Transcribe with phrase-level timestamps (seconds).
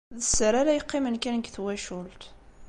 [0.17, 2.21] D sser ara yeqqimen kan deg twacult.